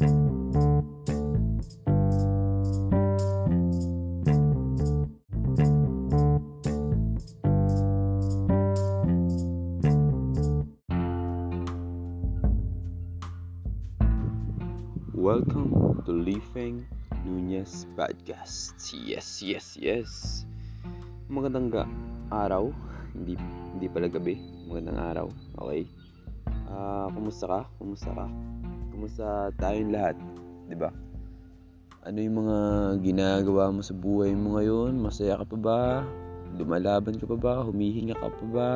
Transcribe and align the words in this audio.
Welcome 0.00 0.16
to 16.08 16.12
Lifeng 16.16 16.88
Nunez 17.28 17.84
Podcast. 17.92 18.72
Yes, 18.96 19.44
yes, 19.44 19.76
yes. 19.76 20.48
Magandang 21.28 21.68
ga- 21.68 21.84
araw. 22.32 22.72
Hindi 23.12 23.36
hindi 23.76 23.84
pala 23.92 24.08
gabi. 24.08 24.40
Magandang 24.64 24.96
araw. 24.96 25.26
Okay. 25.60 25.84
Ah, 26.72 27.12
kumusta 27.12 27.44
ka? 27.44 27.60
Kumusta 27.76 28.16
ka? 28.16 28.24
Kumusta 29.00 29.48
tayong 29.56 29.96
lahat? 29.96 30.12
'Di 30.68 30.76
ba? 30.76 30.92
Ano 32.04 32.20
yung 32.20 32.44
mga 32.44 32.58
ginagawa 33.00 33.72
mo 33.72 33.80
sa 33.80 33.96
buhay 33.96 34.36
mo 34.36 34.60
ngayon? 34.60 34.92
Masaya 35.00 35.40
ka 35.40 35.48
pa 35.48 35.56
ba? 35.56 35.80
Lumalaban 36.52 37.16
ka 37.16 37.24
pa 37.24 37.32
ba? 37.40 37.64
Humihinga 37.64 38.12
ka 38.20 38.28
pa 38.28 38.46
ba? 38.52 38.70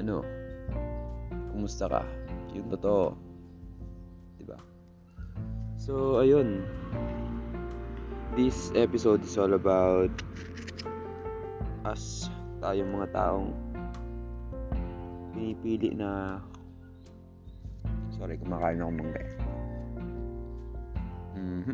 Ano? 0.00 0.24
Kumusta 1.52 1.84
ka? 1.92 2.00
Yung 2.56 2.72
totoo. 2.72 3.12
'Di 4.40 4.48
ba? 4.48 4.56
So, 5.76 6.24
ayun. 6.24 6.64
This 8.40 8.72
episode 8.72 9.20
is 9.20 9.36
all 9.36 9.52
about 9.52 10.16
us, 11.84 12.32
tayong 12.64 12.88
mga 12.88 13.12
taong 13.12 13.52
pinipili 15.36 15.92
na 15.92 16.40
Sorry, 18.20 18.36
kumakain 18.36 18.84
ako 18.84 18.92
mangga. 19.00 19.24
Mhm. 21.40 21.72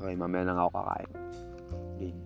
Okay, 0.00 0.16
mamaya 0.16 0.48
lang 0.48 0.56
ako 0.56 0.70
kakain. 0.80 1.10
Game. 2.00 2.20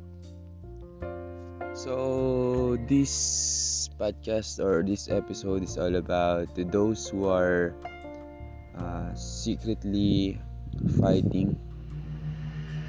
So, 1.74 2.78
this 2.86 3.90
podcast 3.98 4.62
or 4.62 4.86
this 4.86 5.10
episode 5.10 5.66
is 5.66 5.74
all 5.74 5.98
about 5.98 6.54
to 6.54 6.62
those 6.62 7.10
who 7.10 7.26
are 7.26 7.74
uh, 8.78 9.10
secretly 9.18 10.38
fighting 11.02 11.58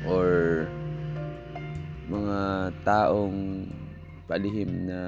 or 0.06 0.70
mga 2.14 2.70
taong 2.86 3.74
palihim 4.26 4.90
na 4.90 5.02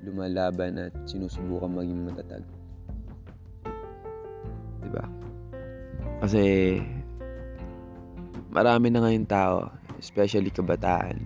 lumalaban 0.00 0.88
at 0.88 0.94
sinusubukan 1.04 1.72
maging 1.72 2.08
matatag. 2.08 2.44
ba? 4.90 5.06
Kasi 6.24 6.76
marami 8.50 8.90
na 8.90 9.00
ngayon 9.06 9.28
tao, 9.28 9.70
especially 10.00 10.50
kabataan. 10.50 11.20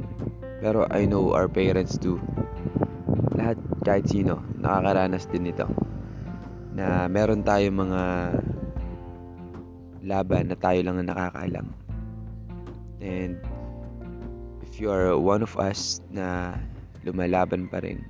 Pero 0.61 0.85
I 0.93 1.09
know 1.09 1.33
our 1.33 1.49
parents 1.49 1.97
do. 1.97 2.21
Lahat 3.35 3.59
kahit 3.83 4.07
sino 4.11 4.43
nakakaranas 4.61 5.27
din 5.31 5.51
nito. 5.51 5.67
Na 6.75 7.07
meron 7.07 7.47
tayong 7.47 7.79
mga 7.89 8.03
laban 10.05 10.53
na 10.53 10.57
tayo 10.59 10.81
lang 10.85 10.97
ang 11.01 11.09
nakakaalam. 11.09 11.67
And 13.05 13.37
if 14.75 14.83
you 14.83 14.91
are 14.91 15.15
one 15.15 15.39
of 15.39 15.55
us 15.55 16.03
na 16.11 16.51
lumalaban 17.07 17.71
pa 17.71 17.79
rin, 17.79 18.03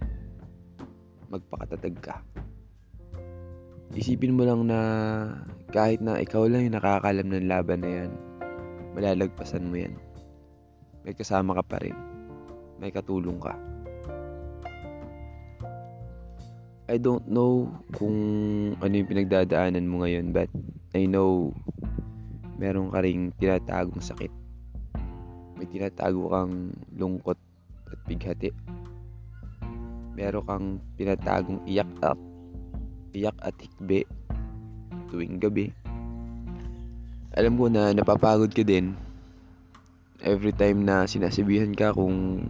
magpakatatag 1.29 1.93
ka. 2.01 2.25
Isipin 3.93 4.33
mo 4.33 4.49
lang 4.49 4.73
na 4.73 4.81
kahit 5.77 6.01
na 6.01 6.17
ikaw 6.17 6.49
lang 6.49 6.65
yung 6.65 6.81
nakakaalam 6.81 7.29
ng 7.29 7.53
laban 7.53 7.85
na 7.85 7.91
yan, 7.93 8.11
malalagpasan 8.97 9.69
mo 9.69 9.77
yan. 9.77 9.93
May 11.05 11.13
kasama 11.13 11.53
ka 11.61 11.69
pa 11.69 11.85
rin. 11.85 11.93
May 12.81 12.89
katulong 12.89 13.37
ka. 13.45 13.53
I 16.89 16.97
don't 16.97 17.29
know 17.29 17.69
kung 17.93 18.17
ano 18.81 18.93
yung 18.97 19.11
pinagdadaanan 19.13 19.85
mo 19.85 20.01
ngayon 20.01 20.33
but 20.33 20.49
I 20.97 21.05
know 21.05 21.53
meron 22.57 22.89
ka 22.89 23.05
ring 23.05 23.37
tinatagong 23.37 24.01
sakit. 24.01 24.44
May 25.65 25.81
tinatago 25.81 26.29
kang 26.29 26.77
lungkot 26.93 27.41
at 27.89 27.97
bighati. 28.05 28.53
Meron 30.13 30.45
kang 30.45 30.67
tinatagong 31.01 31.65
iyak 31.65 31.89
at 32.05 32.21
iyak 33.17 33.33
at 33.41 33.57
hikbi 33.57 34.05
tuwing 35.09 35.41
gabi. 35.41 35.73
Alam 37.33 37.57
ko 37.57 37.73
na 37.73 37.97
napapagod 37.97 38.53
ka 38.53 38.61
din 38.61 38.93
every 40.21 40.53
time 40.53 40.85
na 40.85 41.09
sinasabihan 41.09 41.73
ka 41.73 41.97
kung 41.97 42.45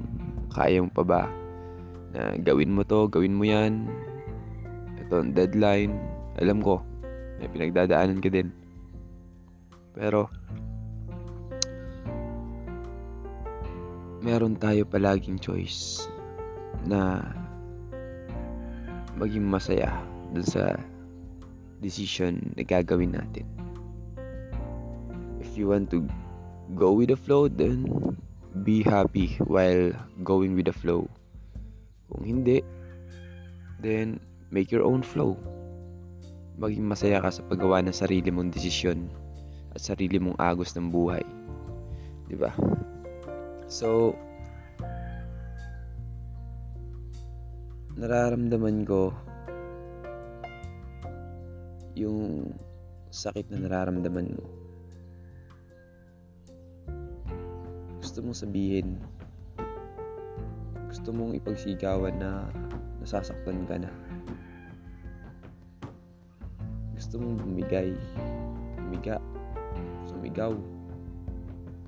kaya 0.51 0.83
mo 0.83 0.91
pa 0.91 1.07
ba 1.07 1.23
na 2.11 2.35
gawin 2.43 2.75
mo 2.75 2.83
to, 2.83 3.07
gawin 3.15 3.39
mo 3.39 3.47
yan 3.47 3.87
ito 4.99 5.23
ang 5.23 5.31
deadline 5.31 5.95
alam 6.43 6.59
ko 6.59 6.83
may 7.39 7.47
pinagdadaanan 7.47 8.19
ka 8.19 8.27
din 8.27 8.51
pero 9.95 10.27
meron 14.25 14.57
tayo 14.57 14.89
palaging 14.89 15.37
choice 15.37 16.09
na 16.89 17.21
maging 19.21 19.45
masaya 19.45 19.93
dun 20.33 20.49
sa 20.49 20.81
decision 21.85 22.41
na 22.57 22.65
gagawin 22.65 23.13
natin. 23.13 23.45
If 25.45 25.61
you 25.61 25.69
want 25.69 25.93
to 25.93 26.09
go 26.73 26.97
with 26.97 27.13
the 27.13 27.21
flow 27.21 27.53
then 27.53 27.85
be 28.65 28.81
happy 28.81 29.37
while 29.45 29.93
going 30.25 30.57
with 30.57 30.73
the 30.73 30.75
flow. 30.75 31.05
Kung 32.09 32.25
hindi 32.25 32.65
then 33.85 34.25
make 34.49 34.73
your 34.73 34.89
own 34.89 35.05
flow. 35.05 35.37
Maging 36.57 36.89
masaya 36.89 37.21
ka 37.21 37.29
sa 37.29 37.45
paggawa 37.45 37.85
ng 37.85 37.93
sarili 37.93 38.33
mong 38.33 38.57
desisyon 38.57 39.05
at 39.77 39.85
sarili 39.85 40.17
mong 40.17 40.41
agos 40.41 40.73
ng 40.73 40.89
buhay. 40.89 41.23
Di 42.25 42.41
ba 42.41 42.57
so 43.71 44.13
nararamdaman 47.95 48.83
ko 48.83 49.15
yung 51.95 52.51
sakit 53.15 53.47
na 53.55 53.63
nararamdaman 53.63 54.35
mo. 54.35 54.47
Gusto 58.03 58.19
mong 58.27 58.35
sabihin 58.35 58.99
gusto 60.91 61.11
mong 61.15 61.39
ipagsigawan 61.39 62.19
na 62.19 62.51
nasasaktan 62.99 63.63
ka 63.71 63.79
na. 63.79 63.91
Gusto 66.99 67.23
mong 67.23 67.39
bumigay 67.47 67.95
bumiga 68.79 69.23
sumigaw 70.11 70.55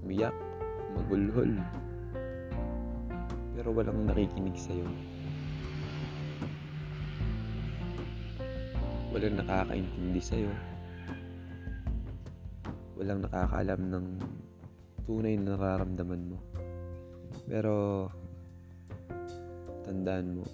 umiyak 0.07 0.35
magulhol 0.97 1.53
pero 3.57 3.69
walang 3.77 4.09
nakikinig 4.09 4.57
sa'yo 4.57 4.89
walang 9.13 9.37
nakakaintindi 9.37 10.21
sa'yo 10.21 10.51
walang 12.97 13.21
nakakaalam 13.21 13.81
ng 13.93 14.07
tunay 15.07 15.39
na 15.39 15.55
nararamdaman 15.55 16.35
mo. 16.35 16.39
Pero, 17.47 18.09
tandaan 19.87 20.41
mo, 20.41 20.45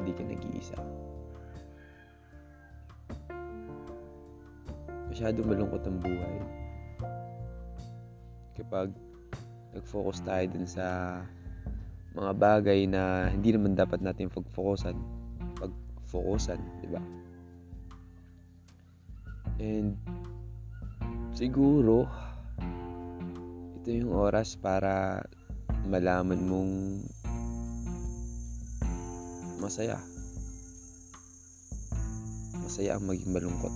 hindi 0.00 0.12
ka 0.16 0.22
nag-iisa. 0.24 0.78
Masyadong 5.12 5.46
malungkot 5.52 5.84
ang 5.84 6.00
buhay. 6.00 6.63
Kapag 8.54 8.94
nag-focus 9.74 10.22
tayo 10.22 10.44
dun 10.54 10.66
sa 10.70 11.18
mga 12.14 12.32
bagay 12.38 12.86
na 12.86 13.26
hindi 13.26 13.50
naman 13.50 13.74
dapat 13.74 13.98
natin 13.98 14.30
pag-focusan, 14.30 14.94
pag-focusan, 15.58 16.62
di 16.78 16.88
ba? 16.94 17.02
And 19.58 19.98
siguro 21.34 22.06
ito 23.82 23.90
yung 23.90 24.14
oras 24.14 24.54
para 24.54 25.20
malaman 25.90 26.40
mong 26.46 26.72
masaya. 29.58 29.98
Masaya 32.62 32.96
ang 32.96 33.04
maging 33.04 33.34
malungkot. 33.34 33.74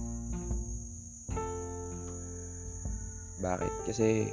Bakit? 3.38 3.72
Kasi 3.86 4.32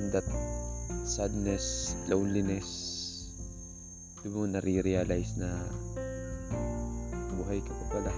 from 0.00 0.16
that 0.16 0.24
sadness, 1.04 1.92
loneliness, 2.08 2.64
doon 4.24 4.32
mo 4.32 4.40
nare-realize 4.48 5.36
na 5.36 5.52
buhay 7.36 7.60
ka 7.60 7.68
pa 7.68 7.86
pala. 7.92 8.14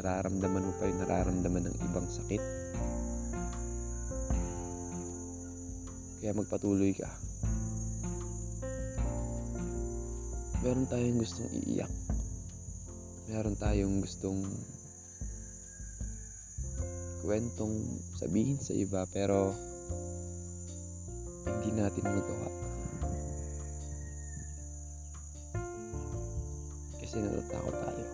Nararamdaman 0.00 0.64
mo 0.64 0.72
pa 0.80 0.88
yung 0.88 1.00
nararamdaman 1.04 1.68
ng 1.68 1.76
ibang 1.84 2.08
sakit. 2.08 2.40
Kaya 6.24 6.32
magpatuloy 6.32 6.96
ka. 6.96 7.12
Meron 10.64 10.88
tayong 10.88 11.20
gustong 11.20 11.52
iiyak. 11.52 11.92
Meron 13.28 13.56
tayong 13.60 14.00
gustong 14.00 14.48
kwentong 17.20 17.84
sabihin 18.16 18.56
sa 18.56 18.72
iba 18.72 19.04
pero 19.12 19.52
hindi 21.50 21.70
natin 21.74 22.04
magawa. 22.06 22.48
Kasi 27.02 27.14
natatakot 27.18 27.74
tayo. 27.74 28.06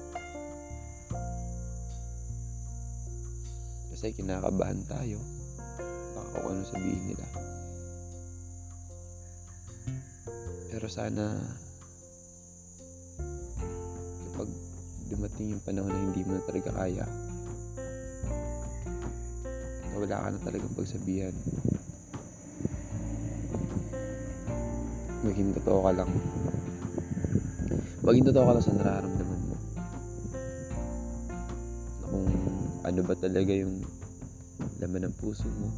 Kasi 3.92 4.16
kinakabahan 4.16 4.80
tayo. 4.88 5.20
Baka 6.16 6.40
kung 6.40 6.48
ano 6.56 6.62
sabihin 6.64 7.04
nila. 7.12 7.26
Pero 10.72 10.86
sana 10.88 11.36
kapag 14.32 14.48
dumating 15.08 15.56
yung 15.56 15.64
panahon 15.64 15.92
na 15.92 16.04
hindi 16.12 16.20
mo 16.24 16.36
na 16.36 16.44
talaga 16.44 16.70
kaya, 16.76 17.06
wala 19.96 20.16
ka 20.20 20.28
na 20.28 20.40
talagang 20.44 20.76
pagsabihan. 20.76 21.32
Maging 25.26 25.58
totoo 25.58 25.82
ka 25.82 25.90
lang. 25.90 26.10
Maging 28.06 28.26
totoo 28.30 28.46
ka 28.46 28.52
lang 28.54 28.62
sa 28.62 28.78
nararamdaman 28.78 29.40
mo. 29.42 29.56
Na 31.98 32.06
kung 32.06 32.30
ano 32.86 33.00
ba 33.02 33.14
talaga 33.18 33.50
yung 33.50 33.82
laman 34.78 35.10
ng 35.10 35.16
puso 35.18 35.50
mo. 35.50 35.74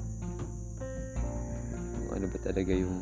Kung 1.97 2.13
ano 2.13 2.27
ba 2.29 2.39
talaga 2.45 2.77
yung 2.77 2.97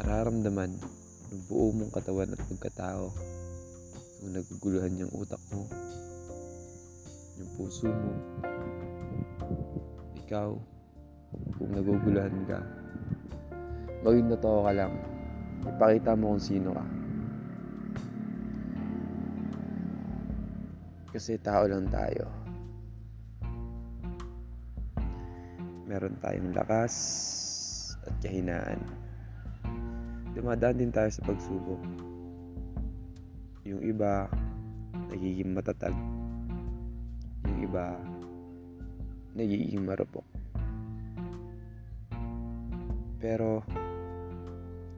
nararamdaman 0.00 0.72
ng 1.28 1.42
buo 1.44 1.68
mong 1.68 1.92
katawan 1.92 2.32
at 2.32 2.40
pagkatao. 2.48 3.12
Kung 4.16 4.32
naguguluhan 4.32 4.96
yung 4.96 5.12
utak 5.12 5.44
mo, 5.52 5.68
yung 7.36 7.50
puso 7.60 7.92
mo, 7.92 8.16
ikaw, 10.24 10.56
kung 11.60 11.70
naguguluhan 11.76 12.32
ka, 12.48 12.64
maging 14.06 14.30
totoo 14.38 14.66
ka 14.66 14.72
lang. 14.74 14.92
Ipakita 15.66 16.14
mo 16.14 16.34
kung 16.34 16.42
sino 16.42 16.70
ka. 16.74 16.84
Kasi 21.08 21.40
tao 21.40 21.66
lang 21.66 21.90
tayo. 21.90 22.30
Meron 25.88 26.20
tayong 26.20 26.52
lakas 26.52 26.94
at 28.04 28.14
kahinaan. 28.20 28.78
Dumadaan 30.36 30.78
din 30.78 30.92
tayo 30.92 31.08
sa 31.10 31.24
pagsubok. 31.24 31.80
Yung 33.66 33.82
iba, 33.82 34.28
nagiging 35.10 35.56
matatag. 35.56 35.96
Yung 37.48 37.58
iba, 37.64 37.96
nagiging 39.34 39.82
marupok. 39.82 40.24
Pero, 43.18 43.66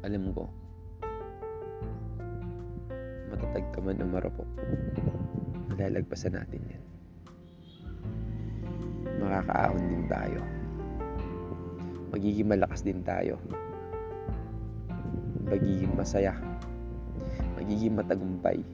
alam 0.01 0.33
ko, 0.33 0.49
matatag 3.29 3.67
ka 3.73 3.79
man 3.85 4.01
o 4.01 4.07
marupok, 4.09 4.49
malalagpasan 5.73 6.37
natin 6.41 6.63
yan. 6.73 6.85
Makakaahon 9.21 9.85
din 9.93 10.05
tayo. 10.09 10.41
Magiging 12.11 12.49
malakas 12.49 12.81
din 12.81 13.05
tayo. 13.05 13.37
Magiging 15.45 15.93
masaya. 15.93 16.33
Magiging 17.61 17.95
matagumpay. 18.01 18.65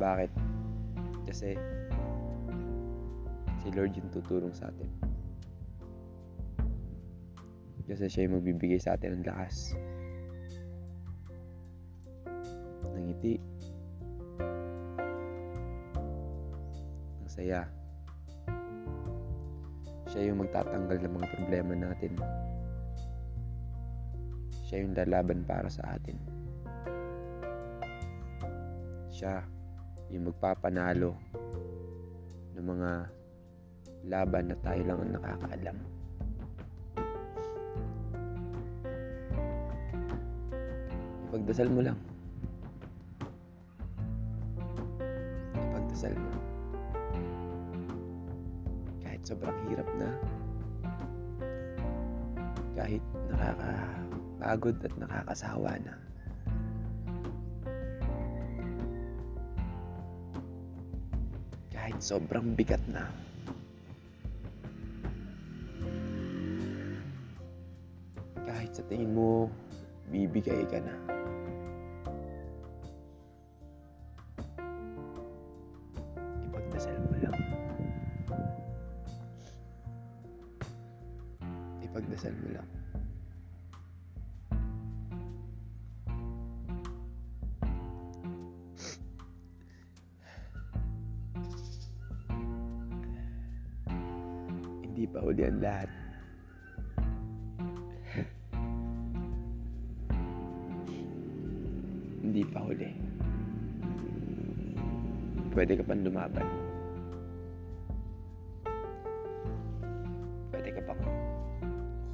Bakit? 0.00 0.32
Kasi 1.28 1.54
si 3.60 3.68
Lord 3.72 3.92
yung 3.94 4.10
tutulong 4.10 4.52
sa 4.56 4.72
atin. 4.72 5.13
Kasi 7.84 8.08
siya 8.08 8.24
yung 8.24 8.40
magbibigay 8.40 8.80
sa 8.80 8.96
atin 8.96 9.20
ng 9.20 9.26
lakas. 9.28 9.76
Ng 12.96 13.04
ngiti. 13.12 13.34
Ng 17.20 17.28
saya. 17.28 17.68
Siya 20.08 20.32
yung 20.32 20.40
magtatanggal 20.40 20.96
ng 21.04 21.12
mga 21.12 21.28
problema 21.36 21.72
natin. 21.76 22.12
Siya 24.64 24.80
yung 24.80 24.96
lalaban 24.96 25.44
para 25.44 25.68
sa 25.68 25.84
atin. 25.92 26.16
Siya 29.12 29.44
yung 30.08 30.32
magpapanalo 30.32 31.12
ng 32.56 32.64
mga 32.64 32.90
laban 34.08 34.44
na 34.48 34.56
tayo 34.64 34.82
lang 34.88 34.98
ang 35.04 35.12
nakakaalam. 35.20 35.78
Ipagdasal 41.34 41.66
mo 41.66 41.82
lang. 41.82 41.98
Ipagdasal 45.50 46.14
mo. 46.14 46.30
Kahit 49.02 49.18
sobrang 49.26 49.58
hirap 49.66 49.88
na, 49.98 50.14
kahit 52.78 53.02
nakakapagod 53.34 54.78
at 54.78 54.94
nakakasawa 54.94 55.74
na, 55.82 55.94
kahit 61.74 61.98
sobrang 61.98 62.54
bigat 62.54 62.78
na, 62.86 63.10
kahit 68.46 68.70
sa 68.70 68.86
tingin 68.86 69.10
mo, 69.10 69.50
bibigay 70.14 70.62
ka 70.70 70.78
na. 70.78 71.13
Hindi 102.34 102.50
pa 102.50 102.66
huli. 102.66 102.90
Pwede 105.54 105.78
ka 105.78 105.86
pang 105.86 106.02
lumaban. 106.02 106.42
Pwede 110.50 110.74
ka 110.74 110.82
pang 110.82 110.98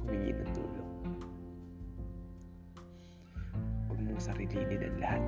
humingi 0.05 0.29
ng 0.37 0.51
tulong. 0.53 0.89
Huwag 3.89 3.97
mong 3.97 4.21
sarilinin 4.21 4.85
ang 4.85 4.97
lahat. 5.01 5.23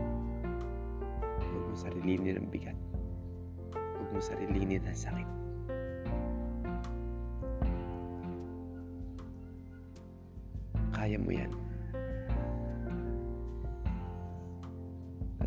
Huwag 1.42 1.64
mong 1.74 1.82
sarilinin 1.82 2.38
ang 2.38 2.54
bigat. 2.54 2.78
Huwag 3.74 4.10
mong 4.14 4.22
sarilinin 4.22 4.86
ang 4.86 4.94
sakit. 4.94 5.30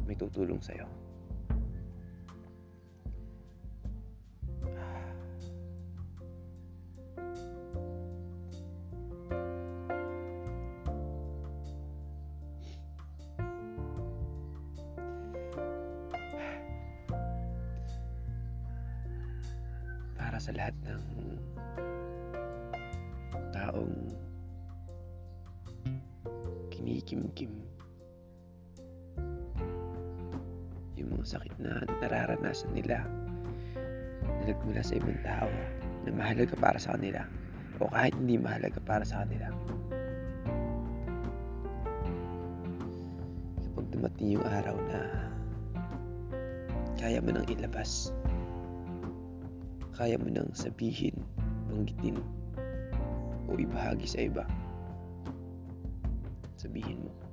May 0.07 0.15
tutulong 0.15 0.63
sa'yo. 0.63 1.06
Sakit 31.27 31.59
na 31.59 31.83
nararanasan 31.99 32.71
nila 32.71 33.03
na 34.23 34.43
nagmula 34.47 34.79
sa 34.79 34.95
ibang 34.95 35.19
tao 35.27 35.51
na 36.07 36.15
mahalaga 36.15 36.55
para 36.55 36.79
sa 36.79 36.95
kanila 36.95 37.27
o 37.83 37.91
kahit 37.91 38.15
hindi 38.15 38.39
mahalaga 38.39 38.79
para 38.87 39.03
sa 39.03 39.27
kanila. 39.27 39.51
Kapag 43.67 43.87
dumating 43.91 44.39
yung 44.39 44.47
araw 44.47 44.79
na 44.87 45.01
kaya 46.97 47.19
mo 47.19 47.35
nang 47.35 47.45
ilabas, 47.51 48.15
kaya 49.99 50.17
mo 50.17 50.31
nang 50.31 50.49
sabihin, 50.55 51.19
banggitin, 51.69 52.23
o 53.51 53.59
ibahagi 53.59 54.09
sa 54.09 54.25
iba, 54.25 54.45
sabihin 56.57 57.05
mo. 57.05 57.26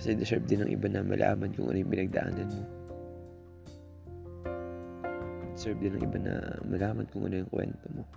Kasi 0.00 0.16
deserve 0.16 0.48
din 0.48 0.64
ng 0.64 0.72
iba 0.72 0.88
na 0.88 1.04
malaman 1.04 1.52
kung 1.52 1.68
ano 1.68 1.76
yung 1.76 1.92
pinagdaanan 1.92 2.48
mo. 2.48 2.64
Deserve 5.52 5.76
din 5.76 5.92
ng 5.92 6.04
iba 6.08 6.18
na 6.24 6.34
malaman 6.64 7.04
kung 7.12 7.28
ano 7.28 7.44
yung 7.44 7.52
kwento 7.52 7.84
mo. 7.92 8.08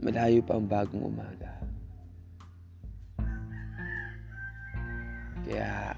Malayo 0.00 0.40
pa 0.40 0.56
ang 0.56 0.64
bagong 0.64 1.04
umaga. 1.04 1.52
Kaya, 5.44 5.92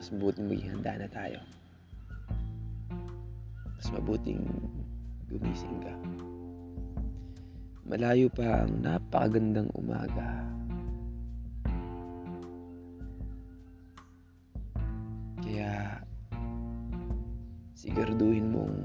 mas 0.00 0.08
mabuting 0.16 0.48
maging 0.48 0.80
handa 0.80 0.96
na 0.96 1.08
tayo. 1.12 1.38
Mas 3.76 3.88
mabuting 3.92 4.48
gumising 5.28 5.76
ka. 5.84 5.92
Malayo 7.90 8.30
pa 8.30 8.62
ang 8.62 8.86
napakagandang 8.86 9.66
umaga. 9.74 10.46
Kaya, 15.42 15.98
siguraduhin 17.74 18.54
mong 18.54 18.78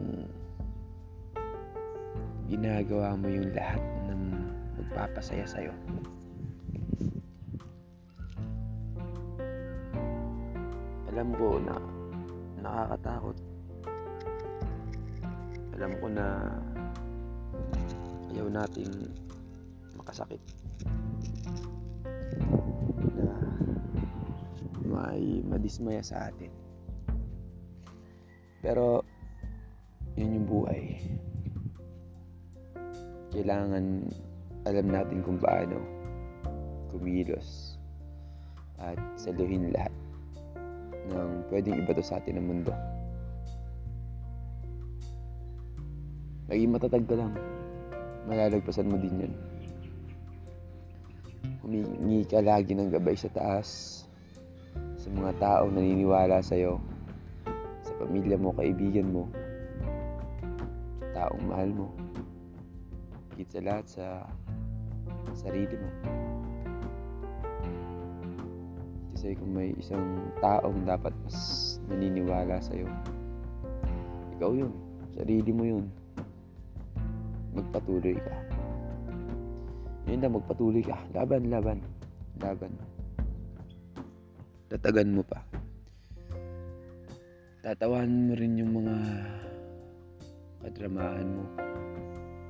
ginagawa 2.49 3.13
mo 3.13 3.29
yung 3.29 3.53
lahat 3.53 3.77
ng 4.09 4.21
magpapasaya 4.73 5.45
sa'yo. 5.45 5.73
Alam 11.13 11.29
ko 11.37 11.61
na 11.61 11.77
nakakatakot. 12.57 13.37
Alam 15.77 15.91
ko 16.01 16.05
na 16.09 16.25
ayaw 18.35 18.51
nating 18.51 18.91
makasakit. 19.95 20.43
Na 23.15 23.31
may 24.83 25.39
madismaya 25.47 26.03
sa 26.03 26.27
atin. 26.27 26.51
Pero 28.59 29.07
yun 30.19 30.35
yung 30.35 30.47
buhay. 30.51 30.99
Kailangan 33.31 34.11
alam 34.67 34.87
natin 34.91 35.23
kung 35.23 35.39
paano 35.39 35.79
kumilos 36.91 37.79
at 38.75 38.99
saluhin 39.15 39.71
lahat 39.71 39.95
ng 41.07 41.47
pwedeng 41.47 41.79
ibato 41.79 42.03
sa 42.03 42.19
atin 42.19 42.35
ng 42.35 42.47
mundo. 42.51 42.75
Maging 46.51 46.75
matatag 46.75 47.07
ka 47.07 47.15
lang. 47.15 47.33
Malalagpasan 48.25 48.89
mo 48.89 48.97
din 48.97 49.21
yan. 49.21 49.33
Humingi 51.61 52.25
ka 52.25 52.41
lagi 52.41 52.73
ng 52.73 52.89
gabay 52.89 53.13
sa 53.17 53.29
taas 53.29 54.01
sa 55.05 55.13
mga 55.13 55.37
taong 55.37 55.77
naniniwala 55.77 56.41
sa'yo, 56.41 56.81
sa 57.85 57.93
pamilya 58.01 58.41
mo, 58.41 58.49
kaibigan 58.57 59.13
mo, 59.13 59.29
taong 61.13 61.45
mahal 61.45 61.69
mo, 61.69 61.87
higit 63.37 63.49
sa 63.53 63.61
lahat 63.61 63.85
sa 63.85 64.05
sarili 65.37 65.77
mo. 65.77 65.89
Kasi 69.13 69.37
kung 69.37 69.53
may 69.53 69.77
isang 69.77 70.33
taong 70.41 70.89
dapat 70.89 71.13
mas 71.21 71.37
naniniwala 71.85 72.57
sa'yo, 72.57 72.89
ikaw 74.41 74.49
yun. 74.57 74.73
Sarili 75.13 75.51
mo 75.53 75.63
yun. 75.69 75.85
Magpatuloy 77.55 78.19
ka. 78.19 78.35
Yun 80.05 80.19
na, 80.21 80.29
magpatuloy 80.29 80.83
ka. 80.83 80.99
Laban, 81.15 81.47
laban. 81.47 81.79
Laban. 82.43 82.73
Tatagan 84.67 85.15
mo 85.15 85.23
pa. 85.23 85.39
Tatawan 87.65 88.29
mo 88.29 88.33
rin 88.37 88.61
yung 88.61 88.77
mga 88.77 88.95
kadramahan 90.61 91.25
mo 91.25 91.45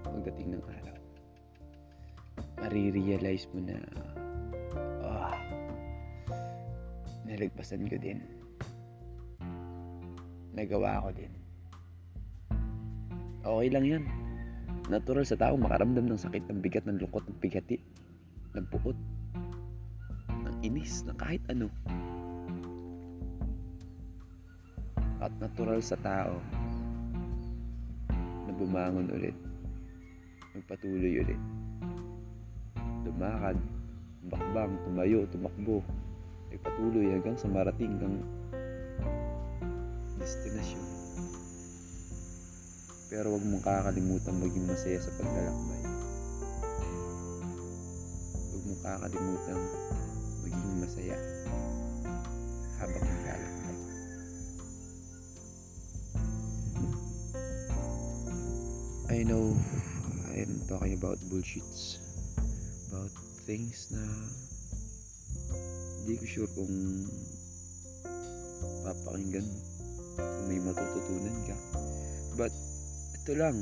pagdating 0.03 0.57
ng 0.57 0.63
araw. 0.63 0.99
Marirealize 2.59 3.47
mo 3.53 3.63
na 3.63 3.77
ah, 5.05 5.37
nalagpasan 7.23 7.87
ko 7.87 7.95
din. 7.95 8.19
Nagawa 10.55 11.03
ko 11.03 11.09
din. 11.13 11.31
Okay 13.45 13.69
lang 13.69 13.85
yan. 13.85 14.24
Natural 14.85 15.25
sa 15.25 15.33
tao 15.33 15.57
makaramdam 15.57 16.05
ng 16.05 16.21
sakit, 16.21 16.45
ng 16.45 16.61
bigat, 16.61 16.85
ng 16.85 17.01
lungkot, 17.01 17.25
ng 17.25 17.41
bigati, 17.41 17.81
ng 18.53 18.65
puot, 18.69 18.93
ng 20.29 20.55
inis, 20.61 21.01
ng 21.09 21.17
kahit 21.17 21.41
ano. 21.49 21.73
At 25.17 25.33
natural 25.41 25.81
sa 25.81 25.97
tao 25.97 26.37
na 28.45 28.53
bumangon 28.53 29.09
ulit, 29.09 29.33
magpatuloy 30.53 31.17
ulit. 31.17 31.41
Lumakad, 33.09 33.57
bakbang, 34.29 34.77
tumayo, 34.85 35.25
tumakbo, 35.33 35.81
ay 36.53 36.61
patuloy 36.61 37.09
hanggang 37.09 37.37
sa 37.41 37.49
marating 37.49 37.97
kang 37.97 38.21
destinasyon. 40.21 40.94
Pero 43.05 43.37
huwag 43.37 43.45
mong 43.45 43.61
kakalimutan 43.61 44.41
maging 44.41 44.65
masaya 44.65 44.97
sa 44.97 45.13
paglalakbay. 45.13 45.81
Huwag 48.49 48.63
mong 48.65 48.81
kakalimutan 48.81 49.59
maging 50.41 50.73
masaya 50.81 51.17
habang 52.81 53.05
naglalakbay. 53.05 53.77
I 59.05 59.21
know 59.21 59.53
I'm 60.33 60.65
talking 60.65 60.97
about 60.97 61.21
bullshits. 61.29 62.01
About 62.89 63.13
things 63.45 63.93
na 63.93 64.01
hindi 66.01 66.17
ko 66.17 66.25
sure 66.25 66.49
kung 66.57 67.05
papakinggan 68.81 69.45
kung 70.17 70.45
may 70.49 70.57
matututunan 70.57 71.37
ka. 71.45 71.57
But 72.33 72.51
ito 73.25 73.41
lang. 73.41 73.57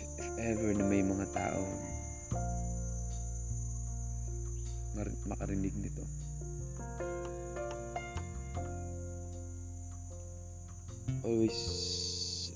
If, 0.00 0.32
ever 0.40 0.72
na 0.80 0.88
may 0.88 1.04
mga 1.04 1.28
tao 1.36 1.60
makarinig 5.28 5.76
nito. 5.76 6.00
Always 11.20 11.60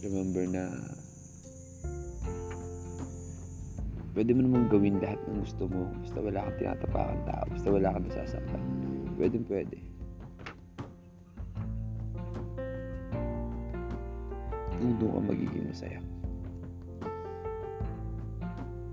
remember 0.01 0.49
na 0.49 0.73
pwede 4.17 4.33
mo 4.33 4.41
namang 4.41 4.73
gawin 4.73 5.05
lahat 5.05 5.21
ng 5.29 5.45
gusto 5.45 5.69
mo. 5.69 5.85
Basta 6.01 6.19
wala 6.25 6.49
kang 6.49 6.57
tinatapakan 6.65 7.21
tao. 7.29 7.45
Basta 7.53 7.69
wala 7.69 7.93
kang 7.93 8.09
nasasaktan. 8.09 8.63
Pwede 9.21 9.37
pwede 9.53 9.94
kung 14.85 15.01
doon 15.01 15.17
ka 15.17 15.21
magiging 15.33 15.65
masaya. 15.65 16.01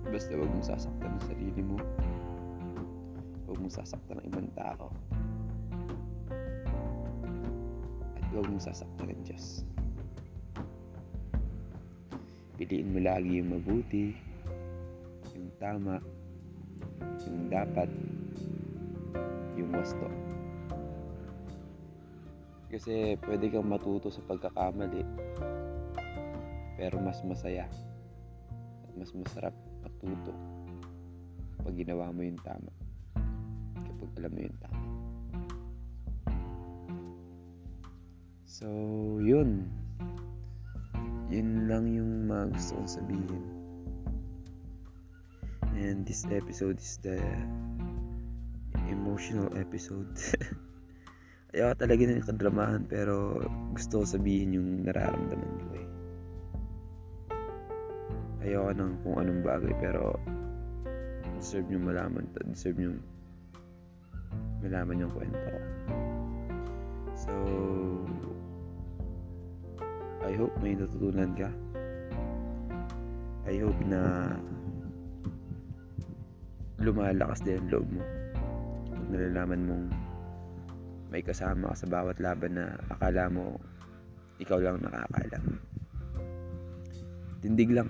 Basta 0.07 0.31
wag 0.39 0.47
mong 0.47 0.63
sasaktan 0.71 1.11
ang 1.11 1.23
sarili 1.27 1.61
mo. 1.67 1.75
Huwag 3.43 3.59
mong 3.59 3.75
sasaktan 3.75 4.23
ang 4.23 4.27
ibang 4.31 4.49
tao. 4.55 4.87
At 8.15 8.23
huwag 8.31 8.47
mong 8.47 8.63
sasaktan 8.63 9.11
ang 9.11 9.19
Diyos. 9.27 9.67
Piliin 12.55 12.95
mo 12.95 12.99
lagi 13.03 13.43
yung 13.43 13.51
mabuti, 13.51 14.15
yung 15.35 15.51
tama, 15.59 15.99
yung 17.27 17.51
dapat, 17.51 17.91
yung 19.59 19.75
wasto. 19.75 20.07
Kasi 22.71 23.19
pwede 23.27 23.51
kang 23.51 23.67
matuto 23.67 24.07
sa 24.07 24.23
pagkakamali. 24.23 25.03
Pero 26.81 26.97
mas 26.97 27.21
masaya 27.21 27.69
at 28.81 28.89
mas 28.97 29.13
masarap 29.13 29.53
matuto 29.85 30.33
pag 31.61 31.77
ginawa 31.77 32.09
mo 32.09 32.25
yung 32.25 32.41
tama. 32.41 32.73
Kapag 33.77 34.09
alam 34.17 34.31
mo 34.33 34.41
yung 34.41 34.57
tama. 34.57 34.81
So, 38.49 38.65
yun. 39.21 39.69
Yun 41.29 41.69
lang 41.69 41.85
yung 41.85 42.25
mga 42.25 42.57
gusto 42.57 42.73
kong 42.81 42.89
sabihin. 42.89 43.45
And 45.77 46.01
this 46.01 46.25
episode 46.33 46.81
is 46.81 46.97
the 47.05 47.21
emotional 48.89 49.53
episode. 49.53 50.09
Ayaw 51.53 51.77
talaga 51.77 52.09
ng 52.09 52.25
kadramahan 52.25 52.89
pero 52.89 53.37
gusto 53.69 54.01
ko 54.01 54.05
sabihin 54.17 54.57
yung 54.57 54.69
nararamdaman 54.89 55.60
ko. 58.41 58.49
Ayaw 58.49 58.73
ng 58.73 59.05
kung 59.05 59.15
anong 59.21 59.45
bagay 59.45 59.73
pero 59.77 60.17
deserve 61.37 61.69
nyo 61.69 61.79
malaman 61.85 62.25
to. 62.33 62.41
Deserve 62.49 62.77
nyo 62.81 62.91
malaman 64.65 65.05
yung 65.05 65.13
kwento. 65.13 65.51
So, 67.13 67.33
I 70.25 70.33
hope 70.33 70.53
may 70.57 70.73
natutunan 70.73 71.37
ka. 71.37 71.49
I 73.45 73.61
hope 73.61 73.81
na 73.85 74.33
lumalakas 76.81 77.45
din 77.45 77.61
loob 77.69 77.85
mo 77.93 78.01
pag 78.89 79.05
nalalaman 79.13 79.61
mong 79.69 79.85
may 81.13 81.21
kasama 81.21 81.69
ka 81.73 81.85
sa 81.85 81.87
bawat 81.89 82.17
laban 82.17 82.57
na 82.57 82.73
akala 82.89 83.29
mo 83.29 83.61
ikaw 84.41 84.57
lang 84.57 84.81
nakakaalam. 84.81 85.61
Tindig 87.41 87.69
lang. 87.69 87.89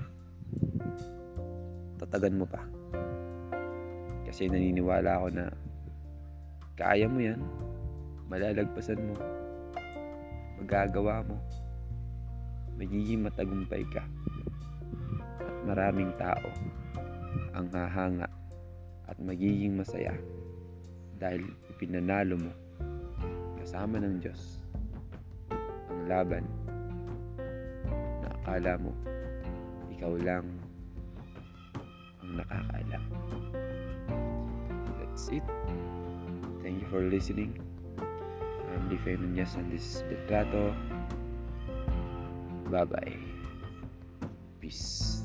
Tatagan 2.11 2.43
mo 2.43 2.43
pa. 2.43 2.59
Kasi 4.27 4.51
naniniwala 4.51 5.15
ako 5.15 5.27
na 5.31 5.47
kaya 6.75 7.07
mo 7.07 7.23
yan. 7.23 7.39
Malalagpasan 8.27 8.99
mo. 8.99 9.15
Magagawa 10.59 11.23
mo. 11.23 11.39
Magiging 12.75 13.23
matagumpay 13.23 13.87
ka. 13.95 14.03
At 15.39 15.55
maraming 15.63 16.11
tao 16.19 16.51
ang 17.55 17.71
hahanga 17.71 18.27
at 19.07 19.15
magiging 19.23 19.79
masaya 19.79 20.15
dahil 21.15 21.47
pinanalo 21.79 22.35
mo 22.35 22.51
kasama 23.61 23.99
ng 24.01 24.23
Diyos 24.23 24.63
ang 25.91 26.01
laban 26.09 26.43
na 28.23 28.27
akala 28.41 28.79
mo 28.79 28.91
ikaw 29.93 30.17
lang 30.17 30.47
ang 30.47 30.60
nakakaalam. 32.37 33.03
That's 34.99 35.27
it. 35.29 35.43
Thank 36.63 36.81
you 36.81 36.87
for 36.87 37.03
listening. 37.03 37.59
I'm 38.71 38.87
Life 38.87 39.05
Nunez 39.19 39.55
and 39.55 39.71
this 39.71 39.83
is 39.83 40.03
Litrato. 40.07 40.71
Bye-bye. 42.71 43.19
Peace. 44.61 45.20